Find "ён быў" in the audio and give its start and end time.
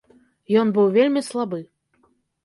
0.61-0.87